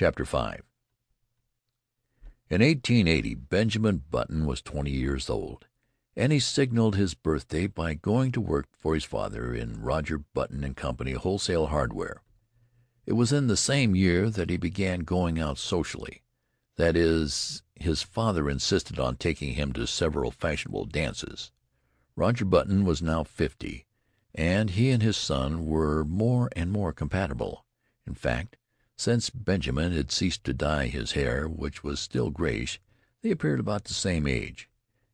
CHAPTER 0.00 0.24
V 0.24 0.38
In 2.48 2.62
1880 2.62 3.34
Benjamin 3.34 4.02
Button 4.10 4.46
was 4.46 4.62
twenty 4.62 4.92
years 4.92 5.28
old, 5.28 5.66
and 6.16 6.32
he 6.32 6.40
signaled 6.40 6.96
his 6.96 7.12
birthday 7.12 7.66
by 7.66 7.92
going 7.92 8.32
to 8.32 8.40
work 8.40 8.68
for 8.72 8.94
his 8.94 9.04
father 9.04 9.52
in 9.52 9.82
Roger 9.82 10.16
Button 10.16 10.72
& 10.74 10.74
Co., 10.74 10.96
wholesale 11.18 11.66
hardware. 11.66 12.22
It 13.04 13.12
was 13.12 13.30
in 13.30 13.48
the 13.48 13.58
same 13.58 13.94
year 13.94 14.30
that 14.30 14.48
he 14.48 14.56
began 14.56 15.00
going 15.00 15.38
out 15.38 15.58
socially. 15.58 16.22
That 16.76 16.96
is, 16.96 17.62
his 17.74 18.00
father 18.00 18.48
insisted 18.48 18.98
on 18.98 19.16
taking 19.16 19.52
him 19.52 19.74
to 19.74 19.86
several 19.86 20.30
fashionable 20.30 20.86
dances. 20.86 21.52
Roger 22.16 22.46
Button 22.46 22.86
was 22.86 23.02
now 23.02 23.22
fifty, 23.22 23.84
and 24.34 24.70
he 24.70 24.92
and 24.92 25.02
his 25.02 25.18
son 25.18 25.66
were 25.66 26.06
more 26.06 26.48
and 26.56 26.72
more 26.72 26.94
compatible. 26.94 27.66
In 28.06 28.14
fact, 28.14 28.56
since 29.00 29.30
Benjamin 29.30 29.92
had 29.92 30.12
ceased 30.12 30.44
to 30.44 30.52
dye 30.52 30.86
his 30.86 31.12
hair, 31.12 31.48
which 31.48 31.82
was 31.82 31.98
still 31.98 32.28
grayish, 32.28 32.78
they 33.22 33.30
appeared 33.30 33.58
about 33.58 33.84
the 33.84 33.94
same 33.94 34.26
age, 34.26 34.68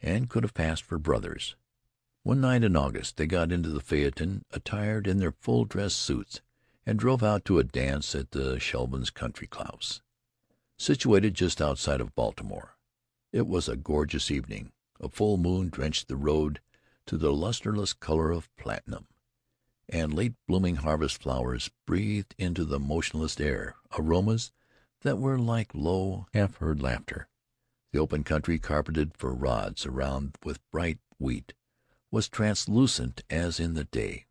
and 0.00 0.30
could 0.30 0.44
have 0.44 0.54
passed 0.54 0.84
for 0.84 0.98
brothers. 0.98 1.56
One 2.22 2.40
night 2.40 2.62
in 2.62 2.76
August 2.76 3.16
they 3.16 3.26
got 3.26 3.50
into 3.50 3.70
the 3.70 3.80
phaeton, 3.80 4.44
attired 4.52 5.08
in 5.08 5.18
their 5.18 5.32
full 5.32 5.64
dress 5.64 5.94
suits, 5.94 6.40
and 6.86 6.96
drove 6.96 7.24
out 7.24 7.44
to 7.46 7.58
a 7.58 7.64
dance 7.64 8.14
at 8.14 8.30
the 8.30 8.60
Shevlins' 8.60 9.12
country 9.12 9.48
house, 9.50 10.00
situated 10.78 11.34
just 11.34 11.60
outside 11.60 12.00
of 12.00 12.14
Baltimore. 12.14 12.76
It 13.32 13.48
was 13.48 13.68
a 13.68 13.74
gorgeous 13.74 14.30
evening. 14.30 14.70
A 15.00 15.08
full 15.08 15.38
moon 15.38 15.70
drenched 15.70 16.06
the 16.06 16.14
road 16.14 16.60
to 17.06 17.18
the 17.18 17.32
lusterless 17.32 17.94
color 17.94 18.30
of 18.30 18.48
platinum 18.56 19.08
and 19.92 20.12
late 20.12 20.32
blooming 20.48 20.76
harvest 20.76 21.22
flowers 21.22 21.70
breathed 21.86 22.34
into 22.38 22.64
the 22.64 22.80
motionless 22.80 23.38
air 23.38 23.76
aromas 23.96 24.50
that 25.02 25.18
were 25.18 25.38
like 25.38 25.74
low, 25.74 26.26
half 26.32 26.56
heard 26.56 26.80
laughter. 26.82 27.28
The 27.92 27.98
open 27.98 28.24
country, 28.24 28.58
carpeted 28.58 29.12
for 29.14 29.34
rods 29.34 29.84
around 29.84 30.38
with 30.42 30.66
bright 30.70 30.98
wheat, 31.18 31.52
was 32.10 32.28
translucent 32.28 33.22
as 33.28 33.60
in 33.60 33.74
the 33.74 33.84
day. 33.84 34.24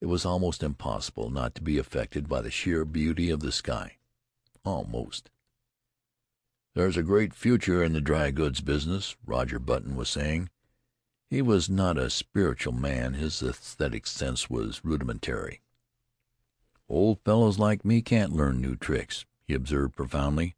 It 0.00 0.06
was 0.06 0.26
almost 0.26 0.62
impossible 0.62 1.30
not 1.30 1.54
to 1.54 1.62
be 1.62 1.78
affected 1.78 2.28
by 2.28 2.42
the 2.42 2.50
sheer 2.50 2.84
beauty 2.84 3.30
of 3.30 3.40
the 3.40 3.52
sky. 3.52 3.96
Almost. 4.64 5.30
"There's 6.74 6.98
a 6.98 7.02
great 7.02 7.32
future 7.32 7.82
in 7.82 7.94
the 7.94 8.00
dry 8.02 8.30
goods 8.30 8.60
business," 8.60 9.16
Roger 9.24 9.58
Button 9.58 9.96
was 9.96 10.10
saying. 10.10 10.50
He 11.30 11.40
was 11.40 11.70
not 11.70 11.96
a 11.96 12.10
spiritual 12.10 12.74
man; 12.74 13.14
his 13.14 13.42
aesthetic 13.42 14.06
sense 14.06 14.50
was 14.50 14.84
rudimentary. 14.84 15.62
"Old 16.86 17.18
fellows 17.24 17.58
like 17.58 17.82
me 17.82 18.02
can't 18.02 18.34
learn 18.34 18.60
new 18.60 18.76
tricks," 18.76 19.24
he 19.42 19.54
observed 19.54 19.96
profoundly. 19.96 20.54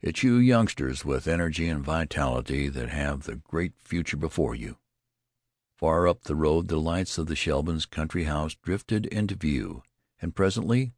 "It's 0.00 0.22
you 0.22 0.36
youngsters 0.36 1.04
with 1.04 1.28
energy 1.28 1.68
and 1.68 1.84
vitality 1.84 2.70
that 2.70 2.88
have 2.88 3.24
the 3.24 3.36
great 3.36 3.74
future 3.78 4.16
before 4.16 4.54
you." 4.54 4.78
Far 5.76 6.08
up 6.08 6.22
the 6.22 6.34
road 6.34 6.68
the 6.68 6.80
lights 6.80 7.18
of 7.18 7.26
the 7.26 7.36
Shevlins' 7.36 7.84
country 7.84 8.24
house 8.24 8.54
drifted 8.54 9.04
into 9.04 9.34
view, 9.34 9.82
and 10.22 10.34
presently 10.34 10.94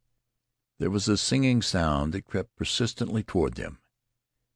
there 0.77 0.89
was 0.89 1.09
a 1.09 1.17
singing 1.17 1.61
sound 1.61 2.13
that 2.13 2.23
crept 2.23 2.55
persistently 2.55 3.23
toward 3.23 3.55
them. 3.55 3.81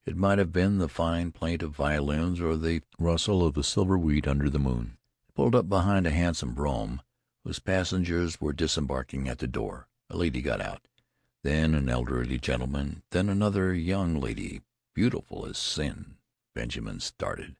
It 0.05 0.15
might 0.15 0.37
have 0.37 0.53
been 0.53 0.77
the 0.77 0.87
fine 0.87 1.31
plaint 1.31 1.63
of 1.63 1.75
violins 1.75 2.39
or 2.39 2.55
the 2.55 2.83
rustle 2.99 3.43
of 3.43 3.55
the 3.55 3.63
silver 3.63 3.97
wheat 3.97 4.27
under 4.27 4.51
the 4.51 4.59
moon. 4.59 4.97
They 5.25 5.33
pulled 5.33 5.55
up 5.55 5.67
behind 5.67 6.05
a 6.05 6.11
handsome 6.11 6.53
brougham, 6.53 7.01
whose 7.43 7.57
passengers 7.57 8.39
were 8.39 8.53
disembarking 8.53 9.27
at 9.27 9.39
the 9.39 9.47
door. 9.47 9.87
A 10.11 10.15
lady 10.15 10.43
got 10.43 10.61
out, 10.61 10.87
then 11.41 11.73
an 11.73 11.89
elderly 11.89 12.37
gentleman, 12.37 13.01
then 13.09 13.29
another 13.29 13.73
young 13.73 14.19
lady, 14.19 14.61
beautiful 14.93 15.47
as 15.47 15.57
sin. 15.57 16.17
Benjamin 16.53 16.99
started. 16.99 17.55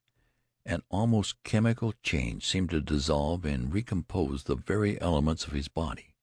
An 0.67 0.83
almost 0.89 1.41
chemical 1.43 1.95
change 2.03 2.45
seemed 2.45 2.69
to 2.69 2.79
dissolve 2.79 3.44
and 3.44 3.73
recompose 3.73 4.44
the 4.44 4.56
very 4.56 5.01
elements 5.01 5.45
of 5.45 5.53
his 5.53 5.67
body. 5.67 6.13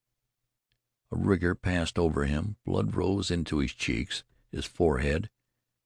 A 1.10 1.16
rigor 1.16 1.56
passed 1.56 1.98
over 1.98 2.26
him, 2.26 2.56
blood 2.64 2.94
rose 2.94 3.28
into 3.28 3.58
his 3.58 3.72
cheeks, 3.72 4.22
his 4.52 4.66
forehead 4.66 5.28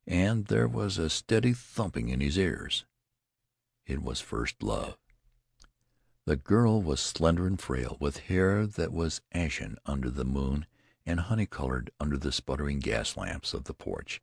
and 0.06 0.46
there 0.46 0.68
was 0.68 0.98
a 0.98 1.10
steady 1.10 1.52
thumping 1.52 2.08
in 2.08 2.20
his 2.20 2.38
ears. 2.38 2.84
It 3.86 4.02
was 4.02 4.20
first 4.20 4.62
love. 4.62 4.96
The 6.24 6.36
girl 6.36 6.82
was 6.82 7.00
slender 7.00 7.46
and 7.46 7.60
frail, 7.60 7.96
with 8.00 8.18
hair 8.18 8.66
that 8.66 8.92
was 8.92 9.20
ashen 9.32 9.76
under 9.86 10.10
the 10.10 10.24
moon 10.24 10.66
and 11.04 11.20
honey 11.20 11.46
colored 11.46 11.90
under 12.00 12.18
the 12.18 12.32
sputtering 12.32 12.80
gas 12.80 13.16
lamps 13.16 13.54
of 13.54 13.64
the 13.64 13.74
porch. 13.74 14.20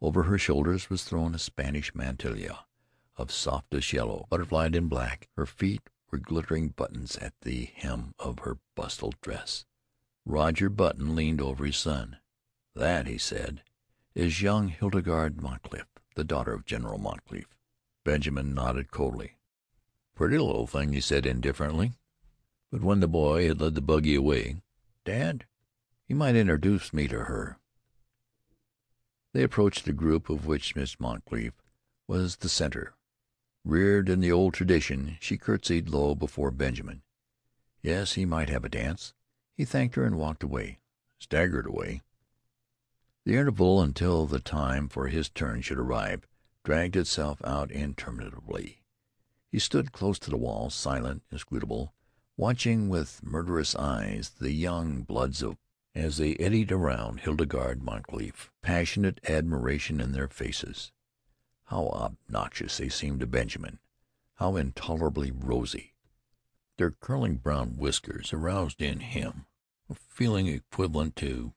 Over 0.00 0.24
her 0.24 0.38
shoulders 0.38 0.90
was 0.90 1.04
thrown 1.04 1.34
a 1.34 1.38
Spanish 1.38 1.94
mantilla 1.94 2.66
of 3.16 3.32
softest 3.32 3.92
yellow, 3.92 4.26
butterflied 4.30 4.76
in 4.76 4.88
black. 4.88 5.28
Her 5.36 5.46
feet 5.46 5.88
were 6.10 6.18
glittering 6.18 6.68
buttons 6.68 7.16
at 7.16 7.32
the 7.40 7.70
hem 7.74 8.14
of 8.18 8.40
her 8.40 8.58
bustled 8.76 9.20
dress. 9.20 9.64
Roger 10.24 10.68
Button 10.68 11.16
leaned 11.16 11.40
over 11.40 11.64
his 11.64 11.76
son. 11.76 12.18
"That," 12.74 13.06
he 13.06 13.18
said, 13.18 13.62
is 14.18 14.42
young 14.42 14.66
Hildegarde 14.66 15.40
Moncrief, 15.40 15.86
the 16.16 16.24
daughter 16.24 16.52
of 16.52 16.66
General 16.66 16.98
Moncrief." 16.98 17.46
Benjamin 18.02 18.52
nodded 18.52 18.90
coldly. 18.90 19.38
"Pretty 20.16 20.38
little 20.38 20.66
thing," 20.66 20.92
he 20.92 21.00
said 21.00 21.24
indifferently. 21.24 21.92
But 22.72 22.82
when 22.82 22.98
the 22.98 23.06
boy 23.06 23.46
had 23.46 23.60
led 23.60 23.76
the 23.76 23.80
buggy 23.80 24.16
away, 24.16 24.60
"Dad, 25.04 25.46
you 26.08 26.16
might 26.16 26.34
introduce 26.34 26.92
me 26.92 27.06
to 27.06 27.24
her." 27.26 27.60
They 29.32 29.44
approached 29.44 29.86
a 29.86 29.92
group 29.92 30.28
of 30.28 30.46
which 30.46 30.74
Miss 30.74 30.98
Moncrief 30.98 31.52
was 32.08 32.38
the 32.38 32.48
center. 32.48 32.94
Reared 33.64 34.08
in 34.08 34.18
the 34.18 34.32
old 34.32 34.52
tradition, 34.52 35.16
she 35.20 35.38
curtsied 35.38 35.90
low 35.90 36.16
before 36.16 36.50
Benjamin. 36.50 37.02
Yes, 37.82 38.14
he 38.14 38.24
might 38.24 38.48
have 38.48 38.64
a 38.64 38.68
dance. 38.68 39.14
He 39.54 39.64
thanked 39.64 39.94
her 39.94 40.04
and 40.04 40.18
walked 40.18 40.42
away. 40.42 40.80
Staggered 41.20 41.66
away. 41.66 42.02
The 43.28 43.36
interval 43.36 43.82
until 43.82 44.24
the 44.24 44.40
time 44.40 44.88
for 44.88 45.08
his 45.08 45.28
turn 45.28 45.60
should 45.60 45.78
arrive 45.78 46.26
dragged 46.64 46.96
itself 46.96 47.42
out 47.44 47.70
interminably. 47.70 48.80
He 49.52 49.58
stood 49.58 49.92
close 49.92 50.18
to 50.20 50.30
the 50.30 50.38
wall, 50.38 50.70
silent, 50.70 51.22
inscrutable, 51.30 51.92
watching 52.38 52.88
with 52.88 53.22
murderous 53.22 53.74
eyes 53.76 54.30
the 54.30 54.52
young 54.52 55.02
bloods 55.02 55.42
of 55.42 55.58
as 55.94 56.16
they 56.16 56.36
eddied 56.36 56.72
around 56.72 57.20
Hildegarde 57.20 57.82
Moncrief, 57.82 58.50
passionate 58.62 59.20
admiration 59.28 60.00
in 60.00 60.12
their 60.12 60.28
faces. 60.28 60.90
How 61.64 61.88
obnoxious 61.88 62.78
they 62.78 62.88
seemed 62.88 63.20
to 63.20 63.26
Benjamin! 63.26 63.78
How 64.36 64.56
intolerably 64.56 65.32
rosy! 65.32 65.92
Their 66.78 66.92
curling 66.92 67.36
brown 67.36 67.76
whiskers 67.76 68.32
aroused 68.32 68.80
in 68.80 69.00
him 69.00 69.44
a 69.90 69.94
feeling 69.94 70.46
equivalent 70.46 71.14
to 71.16 71.52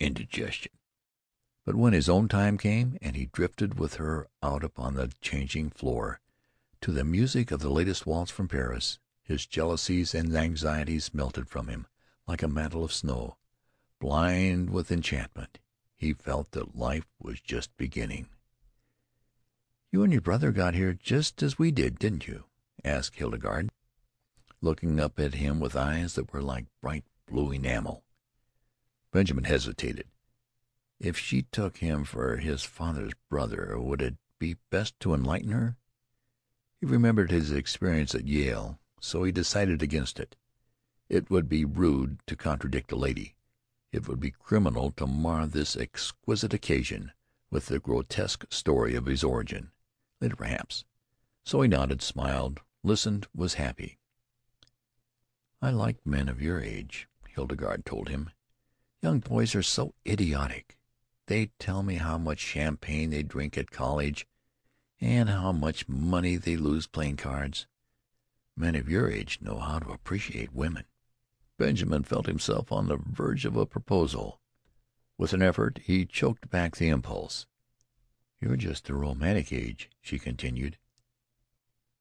indigestion. 0.00 0.72
But 1.64 1.76
when 1.76 1.92
his 1.92 2.08
own 2.08 2.28
time 2.28 2.58
came, 2.58 2.98
and 3.00 3.14
he 3.14 3.26
drifted 3.26 3.78
with 3.78 3.94
her 3.94 4.28
out 4.42 4.64
upon 4.64 4.94
the 4.94 5.12
changing 5.20 5.70
floor 5.70 6.20
to 6.80 6.90
the 6.90 7.04
music 7.04 7.52
of 7.52 7.60
the 7.60 7.70
latest 7.70 8.04
waltz 8.04 8.32
from 8.32 8.48
Paris, 8.48 8.98
his 9.22 9.46
jealousies 9.46 10.14
and 10.14 10.34
anxieties 10.34 11.14
melted 11.14 11.48
from 11.48 11.68
him 11.68 11.86
like 12.26 12.42
a 12.42 12.48
mantle 12.48 12.82
of 12.82 12.92
snow. 12.92 13.36
Blind 14.00 14.70
with 14.70 14.90
enchantment, 14.90 15.60
he 15.94 16.12
felt 16.12 16.50
that 16.50 16.76
life 16.76 17.06
was 17.20 17.40
just 17.40 17.76
beginning. 17.76 18.28
"You 19.92 20.02
and 20.02 20.12
your 20.12 20.22
brother 20.22 20.50
got 20.50 20.74
here 20.74 20.92
just 20.92 21.42
as 21.44 21.60
we 21.60 21.70
did, 21.70 21.98
didn't 22.00 22.26
you?" 22.26 22.46
asked 22.82 23.16
Hildegarde, 23.16 23.70
looking 24.60 24.98
up 24.98 25.20
at 25.20 25.34
him 25.34 25.60
with 25.60 25.76
eyes 25.76 26.14
that 26.14 26.32
were 26.32 26.42
like 26.42 26.66
bright 26.80 27.04
blue 27.26 27.52
enamel. 27.52 28.04
Benjamin 29.12 29.44
hesitated. 29.44 30.08
If 31.02 31.18
she 31.18 31.42
took 31.42 31.78
him 31.78 32.04
for 32.04 32.36
his 32.36 32.62
father's 32.62 33.14
brother, 33.28 33.76
would 33.76 34.00
it 34.00 34.14
be 34.38 34.58
best 34.70 35.00
to 35.00 35.14
enlighten 35.14 35.50
her? 35.50 35.76
He 36.78 36.86
remembered 36.86 37.32
his 37.32 37.50
experience 37.50 38.14
at 38.14 38.28
Yale, 38.28 38.78
so 39.00 39.24
he 39.24 39.32
decided 39.32 39.82
against 39.82 40.20
it. 40.20 40.36
It 41.08 41.28
would 41.28 41.48
be 41.48 41.64
rude 41.64 42.20
to 42.28 42.36
contradict 42.36 42.92
a 42.92 42.96
lady. 42.96 43.34
It 43.90 44.06
would 44.06 44.20
be 44.20 44.30
criminal 44.30 44.92
to 44.92 45.08
mar 45.08 45.48
this 45.48 45.76
exquisite 45.76 46.54
occasion 46.54 47.10
with 47.50 47.66
the 47.66 47.80
grotesque 47.80 48.44
story 48.48 48.94
of 48.94 49.06
his 49.06 49.24
origin. 49.24 49.72
Later, 50.20 50.36
perhaps. 50.36 50.84
So 51.44 51.62
he 51.62 51.68
nodded, 51.68 52.00
smiled, 52.00 52.60
listened, 52.84 53.26
was 53.34 53.54
happy. 53.54 53.98
"I 55.60 55.70
like 55.70 56.06
men 56.06 56.28
of 56.28 56.40
your 56.40 56.60
age," 56.60 57.08
Hildegarde 57.26 57.84
told 57.84 58.08
him. 58.08 58.30
"Young 59.02 59.18
boys 59.18 59.56
are 59.56 59.64
so 59.64 59.96
idiotic. 60.06 60.78
They 61.26 61.46
tell 61.58 61.82
me 61.82 61.94
how 61.96 62.18
much 62.18 62.40
champagne 62.40 63.10
they 63.10 63.22
drink 63.22 63.56
at 63.56 63.70
college, 63.70 64.26
and 65.00 65.28
how 65.28 65.52
much 65.52 65.88
money 65.88 66.36
they 66.36 66.56
lose 66.56 66.86
playing 66.86 67.16
cards. 67.16 67.66
Men 68.56 68.74
of 68.74 68.88
your 68.88 69.10
age 69.10 69.40
know 69.40 69.58
how 69.58 69.78
to 69.78 69.90
appreciate 69.90 70.52
women." 70.52 70.84
Benjamin 71.58 72.02
felt 72.02 72.26
himself 72.26 72.72
on 72.72 72.86
the 72.86 72.96
verge 72.96 73.44
of 73.44 73.56
a 73.56 73.66
proposal. 73.66 74.40
With 75.16 75.32
an 75.32 75.42
effort 75.42 75.78
he 75.84 76.04
choked 76.04 76.50
back 76.50 76.76
the 76.76 76.88
impulse. 76.88 77.46
"You're 78.40 78.56
just 78.56 78.86
the 78.86 78.94
romantic 78.94 79.52
age," 79.52 79.88
she 80.00 80.18
continued. 80.18 80.76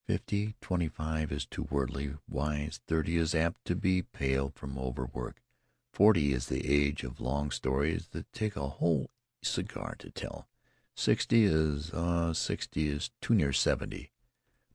"Fifty, 0.08 0.56
twenty 0.62 0.88
five 0.88 1.32
is 1.32 1.46
too 1.46 1.64
worldly 1.70 2.16
wise, 2.28 2.82
thirty 2.88 3.18
is 3.18 3.36
apt 3.36 3.64
to 3.66 3.76
be 3.76 4.02
pale 4.02 4.50
from 4.50 4.80
overwork, 4.80 5.42
forty 5.92 6.34
is 6.34 6.48
the 6.48 6.68
age 6.68 7.04
of 7.04 7.20
long 7.20 7.52
stories 7.52 8.08
that 8.12 8.32
take 8.34 8.56
a 8.56 8.68
whole 8.68 9.10
cigar 9.42 9.96
to 10.00 10.10
tell, 10.10 10.48
sixty 10.96 11.44
is—ah, 11.44 12.30
uh, 12.30 12.34
sixty 12.34 12.88
is 12.88 13.12
too 13.22 13.34
near 13.34 13.52
seventy, 13.52 14.12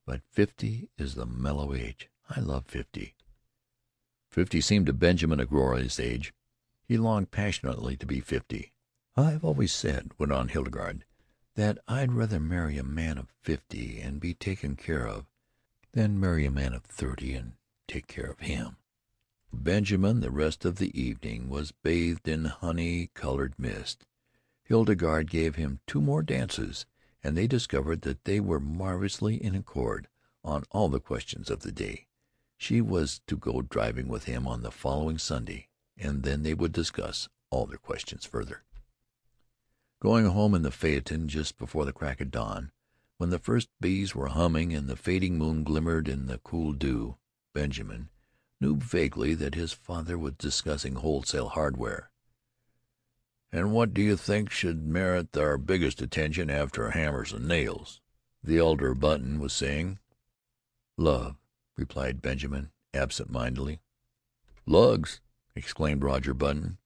but 0.05 0.23
fifty 0.31 0.91
is 0.99 1.15
the 1.15 1.27
mellow 1.27 1.73
age. 1.75 2.09
I 2.29 2.41
love 2.41 2.67
fifty." 2.67 3.15
Fifty 4.29 4.61
seemed 4.61 4.87
to 4.87 4.93
Benjamin 4.93 5.41
a 5.41 5.47
glorious 5.47 5.99
age. 5.99 6.35
He 6.85 6.99
longed 6.99 7.31
passionately 7.31 7.97
to 7.97 8.07
be 8.07 8.21
fifty. 8.21 8.73
"I've 9.17 9.45
always 9.45 9.73
said," 9.73 10.11
went 10.19 10.33
on 10.33 10.49
Hildegarde, 10.49 11.05
"that 11.55 11.79
I'd 11.89 12.13
rather 12.13 12.39
marry 12.39 12.77
a 12.77 12.85
man 12.85 13.17
of 13.17 13.33
fifty 13.41 14.01
and 14.01 14.21
be 14.21 14.35
taken 14.35 14.77
care 14.77 15.09
of, 15.09 15.27
than 15.93 16.21
marry 16.21 16.45
a 16.45 16.51
man 16.51 16.75
of 16.75 16.85
thirty 16.85 17.35
and 17.35 17.55
take 17.89 18.07
care 18.07 18.31
of 18.31 18.41
him." 18.41 18.77
Benjamin 19.65 20.21
the 20.21 20.31
rest 20.31 20.65
of 20.65 20.77
the 20.77 20.99
evening 21.01 21.49
was 21.49 21.73
bathed 21.73 22.29
in 22.29 22.45
honey 22.47 23.11
colored 23.15 23.55
mist. 23.59 24.07
Hildegarde 24.65 25.29
gave 25.29 25.57
him 25.57 25.81
two 25.87 26.01
more 26.01 26.23
dances, 26.23 26.87
and 27.23 27.37
they 27.37 27.47
discovered 27.47 28.03
that 28.03 28.25
they 28.25 28.41
were 28.41 28.61
marvelously 28.61 29.43
in 29.43 29.55
accord 29.55 30.09
on 30.45 30.65
all 30.71 30.89
the 30.89 31.01
questions 31.01 31.51
of 31.51 31.61
the 31.61 31.73
day. 31.73 32.07
She 32.57 32.81
was 32.81 33.21
to 33.27 33.37
go 33.37 33.63
driving 33.63 34.09
with 34.09 34.25
him 34.25 34.47
on 34.47 34.63
the 34.63 34.71
following 34.71 35.19
Sunday 35.19 35.69
and 35.99 36.23
then 36.23 36.43
they 36.43 36.55
would 36.55 36.73
discuss 36.73 37.29
all 37.51 37.67
their 37.67 37.79
questions 37.79 38.25
further. 38.25 38.65
Going 40.01 40.27
home 40.27 40.55
in 40.55 40.63
the 40.63 40.71
phaeton 40.71 41.29
just 41.29 41.57
before 41.57 41.85
the 41.85 41.93
crack 41.93 42.21
of 42.21 42.31
dawn, 42.31 42.71
when 43.17 43.31
the 43.31 43.39
first 43.39 43.69
bees 43.81 44.15
were 44.15 44.29
humming 44.29 44.75
and 44.75 44.89
the 44.89 44.97
fading 44.97 45.39
moon 45.39 45.65
glimmered 45.65 46.07
in 46.09 46.27
the 46.27 46.39
cool 46.39 46.73
dew, 46.73 47.17
Benjamin 47.55 48.11
knew 48.59 48.77
vaguely 48.77 49.35
that 49.35 49.55
his 49.55 49.73
father 49.73 50.17
was 50.17 50.33
discussing 50.39 50.95
wholesale 50.95 51.51
hardware. 51.51 52.11
"And 53.53 53.71
what 53.71 53.93
do 53.93 54.01
you 54.01 54.17
think 54.17 54.51
should 54.51 54.87
merit 54.87 55.37
our 55.37 55.59
biggest 55.59 56.01
attention 56.01 56.49
after 56.49 56.91
hammers 56.91 57.33
and 57.35 57.47
nails?" 57.47 58.01
the 58.43 58.59
elder 58.59 58.95
Button 58.95 59.39
was 59.39 59.53
saying. 59.53 59.99
"Love," 60.97 61.37
replied 61.77 62.23
Benjamin 62.23 62.71
absent 62.95 63.29
mindedly. 63.29 63.83
"Lugs!" 64.65 65.21
exclaimed 65.55 66.03
Roger 66.03 66.33
Button. 66.33 66.79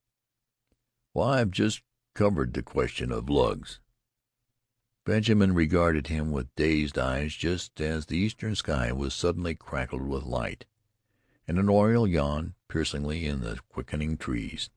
"Why, 1.13 1.41
I've 1.41 1.53
just 1.53 1.83
covered 2.15 2.53
the 2.53 2.63
question 2.63 3.13
of 3.13 3.31
lugs." 3.31 3.79
Benjamin 5.05 5.55
regarded 5.55 6.09
him 6.09 6.33
with 6.33 6.55
dazed 6.57 6.99
eyes 6.99 7.35
just 7.35 7.81
as 7.81 8.07
the 8.07 8.19
eastern 8.19 8.55
sky 8.55 8.91
was 8.93 9.15
suddenly 9.15 9.55
crackled 9.55 10.03
with 10.03 10.25
light, 10.25 10.67
and 11.51 11.59
an 11.59 11.69
oriole 11.69 12.07
yawned 12.07 12.53
piercingly 12.69 13.27
in 13.27 13.41
the 13.41 13.59
quickening 13.69 14.17
trees. 14.17 14.71